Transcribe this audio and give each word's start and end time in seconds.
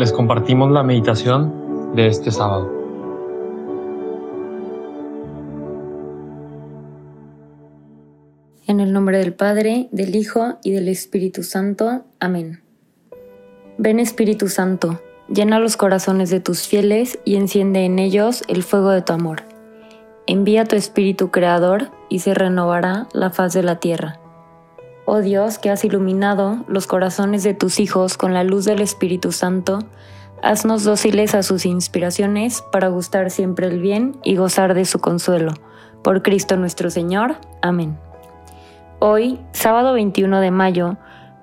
les 0.00 0.12
compartimos 0.12 0.72
la 0.72 0.82
meditación 0.82 1.94
de 1.94 2.06
este 2.06 2.30
sábado. 2.30 2.72
En 8.66 8.80
el 8.80 8.94
nombre 8.94 9.18
del 9.18 9.34
Padre, 9.34 9.88
del 9.92 10.16
Hijo 10.16 10.56
y 10.64 10.70
del 10.70 10.88
Espíritu 10.88 11.42
Santo. 11.42 12.04
Amén. 12.18 12.62
Ven 13.76 14.00
Espíritu 14.00 14.48
Santo, 14.48 15.02
llena 15.28 15.58
los 15.58 15.76
corazones 15.76 16.30
de 16.30 16.40
tus 16.40 16.66
fieles 16.66 17.18
y 17.26 17.36
enciende 17.36 17.84
en 17.84 17.98
ellos 17.98 18.42
el 18.48 18.62
fuego 18.62 18.88
de 18.90 19.02
tu 19.02 19.12
amor. 19.12 19.42
Envía 20.26 20.64
tu 20.64 20.76
Espíritu 20.76 21.30
Creador 21.30 21.90
y 22.08 22.20
se 22.20 22.32
renovará 22.32 23.06
la 23.12 23.28
faz 23.28 23.52
de 23.52 23.62
la 23.62 23.80
tierra. 23.80 24.19
Oh 25.12 25.22
Dios, 25.22 25.58
que 25.58 25.70
has 25.70 25.84
iluminado 25.84 26.58
los 26.68 26.86
corazones 26.86 27.42
de 27.42 27.52
tus 27.52 27.80
hijos 27.80 28.16
con 28.16 28.32
la 28.32 28.44
luz 28.44 28.64
del 28.64 28.80
Espíritu 28.80 29.32
Santo, 29.32 29.80
haznos 30.40 30.84
dóciles 30.84 31.34
a 31.34 31.42
sus 31.42 31.66
inspiraciones 31.66 32.62
para 32.70 32.86
gustar 32.86 33.32
siempre 33.32 33.66
el 33.66 33.80
bien 33.80 34.14
y 34.22 34.36
gozar 34.36 34.72
de 34.72 34.84
su 34.84 35.00
consuelo. 35.00 35.54
Por 36.04 36.22
Cristo 36.22 36.56
nuestro 36.56 36.90
Señor. 36.90 37.38
Amén. 37.60 37.98
Hoy, 39.00 39.40
sábado 39.50 39.94
21 39.94 40.40
de 40.40 40.52
mayo, 40.52 40.96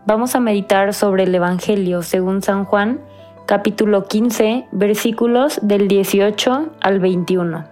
vamos 0.05 0.33
a 0.35 0.39
meditar 0.39 0.93
sobre 0.93 1.23
el 1.23 1.35
Evangelio 1.35 2.03
según 2.03 2.41
San 2.41 2.63
Juan, 2.63 3.01
capítulo 3.47 4.05
15, 4.05 4.69
versículos 4.71 5.59
del 5.61 5.89
18 5.89 6.69
al 6.79 7.01
21. 7.01 7.65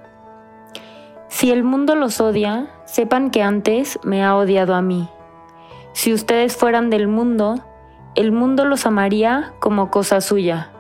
Si 1.30 1.52
el 1.52 1.64
mundo 1.64 1.96
los 1.96 2.20
odia, 2.20 2.68
sepan 2.84 3.32
que 3.32 3.44
antes 3.44 3.98
me 4.04 4.26
ha 4.26 4.36
odiado 4.36 4.76
a 4.76 4.82
mí. 4.82 5.08
Si 5.96 6.12
ustedes 6.12 6.58
fueran 6.58 6.90
del 6.90 7.08
mundo, 7.08 7.64
el 8.16 8.34
mundo 8.34 8.66
los 8.66 8.86
amaría 8.86 9.54
como 9.60 9.90
cosa 9.90 10.20
suya. 10.20 10.72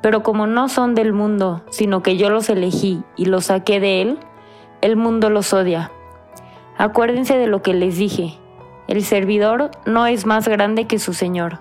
Pero 0.00 0.22
como 0.22 0.46
no 0.46 0.68
son 0.68 0.94
del 0.94 1.12
mundo, 1.12 1.64
sino 1.70 2.04
que 2.04 2.16
yo 2.16 2.30
los 2.30 2.48
elegí 2.48 3.02
y 3.16 3.24
los 3.24 3.46
saqué 3.46 3.80
de 3.80 4.00
él, 4.00 4.18
el 4.80 4.94
mundo 4.94 5.28
los 5.28 5.52
odia. 5.52 5.90
Acuérdense 6.78 7.36
de 7.36 7.48
lo 7.48 7.62
que 7.62 7.74
les 7.74 7.98
dije. 7.98 8.38
El 8.86 9.02
servidor 9.02 9.72
no 9.86 10.06
es 10.06 10.24
más 10.24 10.46
grande 10.46 10.86
que 10.86 11.00
su 11.00 11.14
Señor. 11.14 11.58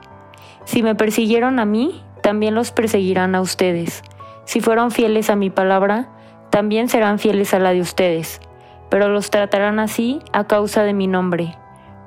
Si 0.64 0.84
me 0.84 0.94
persiguieron 0.94 1.58
a 1.58 1.66
mí, 1.66 2.04
también 2.22 2.54
los 2.54 2.72
perseguirán 2.72 3.34
a 3.34 3.42
ustedes. 3.42 4.04
Si 4.46 4.62
fueron 4.62 4.92
fieles 4.92 5.32
a 5.32 5.36
mi 5.36 5.50
palabra, 5.50 6.10
también 6.52 6.90
serán 6.90 7.18
fieles 7.18 7.56
a 7.56 7.60
la 7.60 7.72
de 7.74 7.82
ustedes. 7.82 8.40
Pero 8.92 9.10
los 9.10 9.32
tratarán 9.32 9.80
así 9.80 10.20
a 10.32 10.46
causa 10.46 10.84
de 10.84 10.94
mi 10.94 11.08
nombre, 11.08 11.58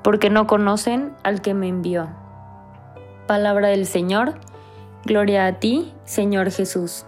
porque 0.03 0.29
no 0.29 0.47
conocen 0.47 1.13
al 1.23 1.41
que 1.41 1.53
me 1.53 1.67
envió. 1.67 2.07
Palabra 3.27 3.69
del 3.69 3.85
Señor. 3.85 4.35
Gloria 5.05 5.45
a 5.45 5.59
ti, 5.59 5.93
Señor 6.03 6.51
Jesús. 6.51 7.05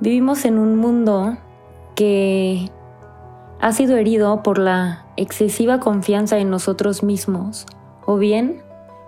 Vivimos 0.00 0.44
en 0.44 0.58
un 0.58 0.76
mundo 0.76 1.36
que 1.94 2.70
ha 3.60 3.72
sido 3.72 3.96
herido 3.96 4.42
por 4.42 4.58
la 4.58 5.06
excesiva 5.16 5.80
confianza 5.80 6.38
en 6.38 6.50
nosotros 6.50 7.02
mismos 7.02 7.66
o 8.04 8.18
bien 8.18 8.62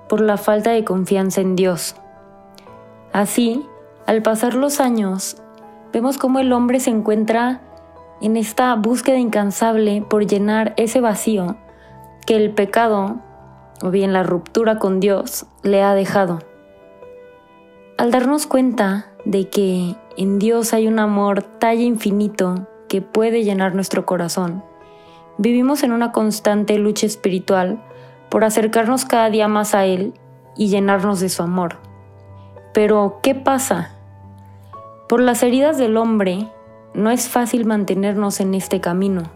por 0.08 0.20
la 0.20 0.38
falta 0.38 0.70
de 0.70 0.84
confianza 0.84 1.40
en 1.40 1.54
Dios. 1.54 1.94
Así, 3.12 3.66
al 4.06 4.22
pasar 4.22 4.54
los 4.54 4.80
años, 4.80 5.36
vemos 5.92 6.18
cómo 6.18 6.38
el 6.38 6.52
hombre 6.52 6.80
se 6.80 6.90
encuentra 6.90 7.60
en 8.20 8.36
esta 8.36 8.74
búsqueda 8.74 9.18
incansable 9.18 10.04
por 10.08 10.26
llenar 10.26 10.74
ese 10.76 11.00
vacío 11.00 11.56
que 12.26 12.36
el 12.36 12.50
pecado 12.50 13.16
o 13.82 13.90
bien 13.90 14.12
la 14.12 14.22
ruptura 14.22 14.78
con 14.78 15.00
Dios 15.00 15.46
le 15.62 15.82
ha 15.82 15.94
dejado. 15.94 16.40
Al 17.96 18.10
darnos 18.10 18.46
cuenta 18.46 19.06
de 19.24 19.48
que 19.48 19.96
en 20.16 20.38
Dios 20.38 20.72
hay 20.72 20.86
un 20.86 20.98
amor 20.98 21.42
talla 21.42 21.82
infinito 21.82 22.66
que 22.88 23.02
puede 23.02 23.44
llenar 23.44 23.74
nuestro 23.74 24.06
corazón. 24.06 24.64
Vivimos 25.36 25.82
en 25.82 25.92
una 25.92 26.12
constante 26.12 26.78
lucha 26.78 27.06
espiritual 27.06 27.82
por 28.28 28.44
acercarnos 28.44 29.04
cada 29.04 29.30
día 29.30 29.48
más 29.48 29.74
a 29.74 29.84
Él 29.84 30.14
y 30.56 30.68
llenarnos 30.68 31.20
de 31.20 31.28
su 31.28 31.42
amor. 31.42 31.76
Pero, 32.74 33.20
¿qué 33.22 33.34
pasa? 33.34 33.92
Por 35.08 35.20
las 35.20 35.42
heridas 35.42 35.78
del 35.78 35.96
hombre, 35.96 36.48
no 36.94 37.10
es 37.10 37.28
fácil 37.28 37.66
mantenernos 37.66 38.40
en 38.40 38.54
este 38.54 38.80
camino. 38.80 39.30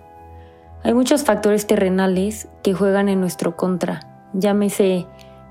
Hay 0.85 0.95
muchos 0.95 1.25
factores 1.25 1.67
terrenales 1.67 2.49
que 2.63 2.75
juegan 2.75 3.09
en 3.09 3.21
nuestro 3.21 3.57
contra, 3.57 4.01
llámese 4.33 5.07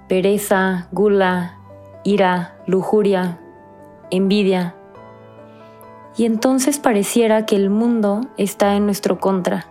pereza, 0.09 0.87
gula, 0.91 1.57
ira, 2.03 2.55
lujuria, 2.67 3.39
envidia, 4.09 4.75
y 6.17 6.25
entonces 6.25 6.79
pareciera 6.79 7.45
que 7.45 7.55
el 7.55 7.69
mundo 7.69 8.21
está 8.37 8.75
en 8.75 8.85
nuestro 8.85 9.19
contra. 9.19 9.65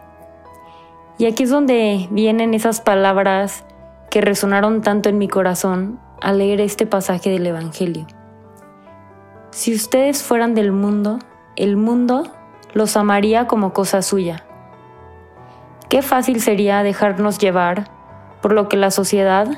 Y 1.19 1.26
aquí 1.26 1.42
es 1.42 1.50
donde 1.50 2.08
vienen 2.10 2.54
esas 2.54 2.80
palabras 2.80 3.64
que 4.10 4.20
resonaron 4.20 4.80
tanto 4.80 5.08
en 5.08 5.19
mi 5.19 5.28
corazón 5.28 6.00
al 6.20 6.38
leer 6.38 6.60
este 6.60 6.86
pasaje 6.86 7.30
del 7.30 7.46
Evangelio. 7.46 8.06
Si 9.50 9.74
ustedes 9.74 10.22
fueran 10.22 10.54
del 10.54 10.72
mundo, 10.72 11.19
el 11.62 11.76
mundo 11.76 12.25
los 12.72 12.97
amaría 12.97 13.47
como 13.47 13.72
cosa 13.72 14.03
suya. 14.03 14.44
Qué 15.88 16.03
fácil 16.03 16.41
sería 16.41 16.82
dejarnos 16.82 17.38
llevar 17.38 17.91
por 18.43 18.53
lo 18.53 18.69
que 18.69 18.76
la 18.76 18.91
sociedad 18.91 19.48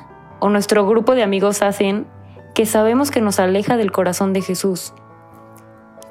o 0.40 0.48
nuestro 0.48 0.86
grupo 0.86 1.14
de 1.14 1.22
amigos 1.22 1.62
hacen 1.62 2.06
que 2.54 2.66
sabemos 2.66 3.10
que 3.10 3.20
nos 3.20 3.38
aleja 3.38 3.76
del 3.76 3.92
corazón 3.92 4.32
de 4.32 4.42
Jesús 4.42 4.94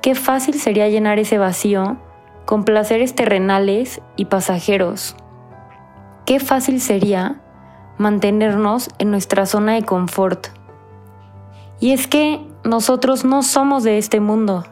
Qué 0.01 0.15
fácil 0.15 0.59
sería 0.59 0.89
llenar 0.89 1.19
ese 1.19 1.37
vacío 1.37 1.97
con 2.45 2.63
placeres 2.63 3.13
terrenales 3.13 4.01
y 4.15 4.25
pasajeros. 4.25 5.15
Qué 6.25 6.39
fácil 6.39 6.81
sería 6.81 7.39
mantenernos 7.99 8.89
en 8.97 9.11
nuestra 9.11 9.45
zona 9.45 9.73
de 9.73 9.83
confort. 9.83 10.47
Y 11.79 11.91
es 11.91 12.07
que 12.07 12.43
nosotros 12.63 13.25
no 13.25 13.43
somos 13.43 13.83
de 13.83 13.99
este 13.99 14.19
mundo, 14.19 14.63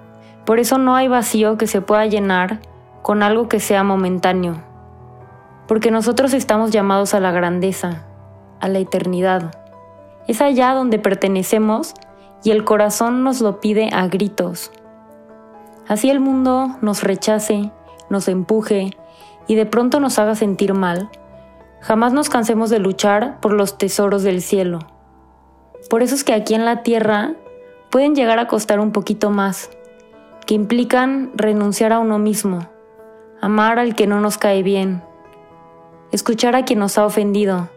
por 0.50 0.58
eso 0.58 0.80
no 0.80 0.96
hay 0.96 1.08
vacío 1.08 1.60
que 1.60 1.68
se 1.68 1.80
pueda 1.80 2.08
llenar 2.08 2.58
con 3.04 3.22
algo 3.22 3.48
que 3.48 3.60
sea 3.60 3.84
momentáneo, 3.84 4.64
porque 5.68 5.92
nosotros 5.92 6.34
estamos 6.34 6.72
llamados 6.72 7.14
a 7.14 7.20
la 7.20 7.30
grandeza, 7.32 8.08
a 8.60 8.68
la 8.68 8.80
eternidad. 8.80 9.54
Es 10.28 10.42
allá 10.42 10.74
donde 10.74 10.98
pertenecemos 10.98 11.94
y 12.44 12.50
el 12.50 12.64
corazón 12.64 13.24
nos 13.24 13.42
lo 13.42 13.60
pide 13.60 13.92
a 13.94 14.08
gritos. 14.08 14.72
Así 15.88 16.10
el 16.10 16.20
mundo 16.20 16.78
nos 16.82 17.04
rechace, 17.04 17.72
nos 18.10 18.28
empuje 18.28 18.98
y 19.46 19.54
de 19.54 19.68
pronto 19.68 20.00
nos 20.00 20.18
haga 20.18 20.34
sentir 20.34 20.74
mal. 20.74 21.12
Jamás 21.80 22.12
nos 22.12 22.28
cansemos 22.28 22.72
de 22.72 22.80
luchar 22.80 23.40
por 23.40 23.54
los 23.54 23.78
tesoros 23.78 24.24
del 24.24 24.42
cielo. 24.42 24.80
Por 25.92 26.02
eso 26.02 26.16
es 26.16 26.24
que 26.24 26.34
aquí 26.34 26.56
en 26.56 26.66
la 26.66 26.82
tierra 26.82 27.34
pueden 27.92 28.16
llegar 28.16 28.40
a 28.40 28.48
costar 28.48 28.80
un 28.80 28.92
poquito 28.92 29.30
más, 29.30 29.70
que 30.50 30.56
implican 30.56 31.30
renunciar 31.36 31.94
a 31.94 32.00
uno 32.00 32.18
mismo, 32.18 32.68
amar 33.40 33.78
al 33.78 33.94
que 33.94 34.08
no 34.08 34.20
nos 34.20 34.40
cae 34.40 34.64
bien, 34.64 35.04
escuchar 36.12 36.56
a 36.56 36.66
quien 36.66 36.80
nos 36.80 36.98
ha 36.98 37.06
ofendido. 37.06 37.70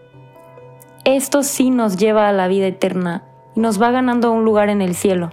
Esto 1.04 1.42
sí 1.42 1.68
nos 1.68 1.98
lleva 1.98 2.30
a 2.30 2.32
la 2.32 2.48
vida 2.48 2.68
eterna 2.68 3.24
y 3.54 3.60
nos 3.60 3.78
va 3.78 3.90
ganando 3.90 4.32
un 4.32 4.46
lugar 4.46 4.70
en 4.70 4.80
el 4.80 4.94
cielo. 4.94 5.28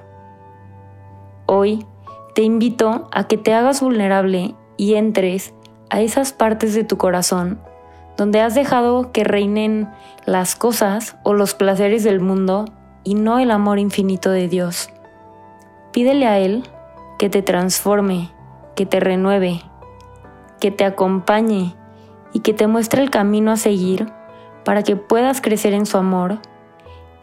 Hoy, 1.46 1.86
te 2.36 2.42
invito 2.42 3.08
a 3.14 3.24
que 3.30 3.38
te 3.38 3.54
hagas 3.54 3.80
vulnerable 3.80 4.54
y 4.76 4.96
entres 4.96 5.54
a 5.90 6.02
esas 6.02 6.34
partes 6.34 6.74
de 6.74 6.84
tu 6.84 6.98
corazón 6.98 7.62
donde 8.18 8.42
has 8.42 8.54
dejado 8.54 9.14
que 9.14 9.24
reinen 9.24 9.88
las 10.26 10.58
cosas 10.58 11.16
o 11.24 11.34
los 11.34 11.54
placeres 11.54 12.04
del 12.04 12.20
mundo 12.20 12.66
y 13.06 13.16
no 13.16 13.40
el 13.40 13.50
amor 13.50 13.80
infinito 13.80 14.30
de 14.30 14.50
Dios. 14.50 14.90
Pídele 15.94 16.28
a 16.28 16.38
Él 16.38 16.66
que 17.20 17.30
te 17.30 17.44
transforme, 17.44 18.32
que 18.76 18.88
te 18.88 19.00
renueve, 19.00 19.62
que 20.60 20.72
te 20.72 20.86
acompañe 20.86 21.76
y 22.34 22.40
que 22.40 22.56
te 22.56 22.66
muestre 22.66 23.04
el 23.04 23.12
camino 23.12 23.52
a 23.52 23.58
seguir 23.58 24.12
para 24.66 24.82
que 24.82 24.96
puedas 24.96 25.40
crecer 25.40 25.74
en 25.76 25.86
su 25.86 25.98
amor 25.98 26.40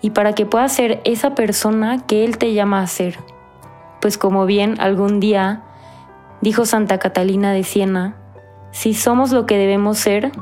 y 0.01 0.11
para 0.11 0.35
que 0.35 0.47
puedas 0.47 0.73
ser 0.73 1.01
esa 1.05 1.35
persona 1.35 2.07
que 2.07 2.25
Él 2.25 2.39
te 2.39 2.53
llama 2.53 2.81
a 2.81 2.87
ser 2.87 3.19
pues 4.01 4.19
como 4.19 4.47
bien 4.47 4.81
algún 4.81 5.21
día 5.21 5.63
dijo 6.41 6.65
Santa 6.65 6.99
Catalina 6.99 7.53
de 7.53 7.65
Siena, 7.65 8.17
si 8.71 8.95
somos 8.95 9.33
lo 9.33 9.47
que 9.47 9.59
debemos 9.59 9.99
ser, 9.99 10.33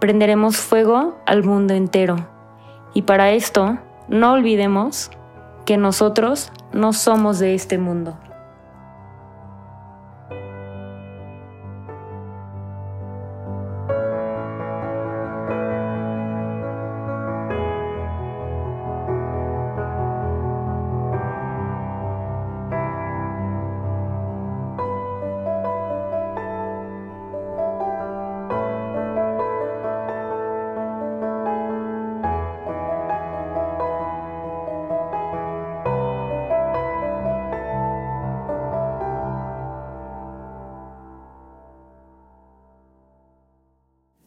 prenderemos 0.00 0.58
fuego 0.58 1.16
al 1.24 1.44
mundo 1.44 1.74
entero. 1.74 2.28
Y 2.94 3.02
para 3.02 3.30
esto, 3.30 3.78
no 4.08 4.32
olvidemos 4.32 5.10
que 5.64 5.76
nosotros 5.76 6.52
no 6.72 6.92
somos 6.92 7.38
de 7.38 7.54
este 7.54 7.78
mundo. 7.78 8.18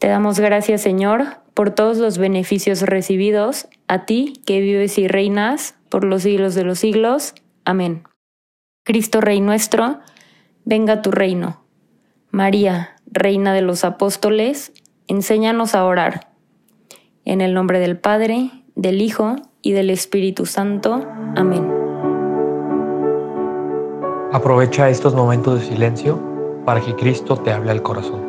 Damos 0.09 0.39
gracias, 0.39 0.81
Señor, 0.81 1.39
por 1.53 1.71
todos 1.71 1.97
los 1.97 2.17
beneficios 2.17 2.81
recibidos, 2.81 3.67
a 3.87 4.05
ti 4.05 4.41
que 4.45 4.61
vives 4.61 4.97
y 4.97 5.07
reinas 5.07 5.75
por 5.89 6.03
los 6.03 6.23
siglos 6.23 6.55
de 6.55 6.63
los 6.63 6.79
siglos. 6.79 7.33
Amén. 7.65 8.03
Cristo 8.83 9.21
Rey 9.21 9.41
nuestro, 9.41 9.99
venga 10.65 11.01
tu 11.01 11.11
reino. 11.11 11.63
María, 12.31 12.95
Reina 13.05 13.53
de 13.53 13.61
los 13.61 13.83
Apóstoles, 13.83 14.71
enséñanos 15.07 15.75
a 15.75 15.83
orar. 15.85 16.31
En 17.25 17.41
el 17.41 17.53
nombre 17.53 17.79
del 17.79 17.97
Padre, 17.97 18.51
del 18.75 19.01
Hijo 19.01 19.35
y 19.61 19.73
del 19.73 19.89
Espíritu 19.89 20.45
Santo. 20.45 21.05
Amén. 21.35 21.67
Aprovecha 24.31 24.89
estos 24.89 25.15
momentos 25.15 25.59
de 25.59 25.67
silencio 25.67 26.19
para 26.65 26.81
que 26.81 26.95
Cristo 26.95 27.37
te 27.37 27.51
hable 27.51 27.71
al 27.71 27.81
corazón. 27.81 28.28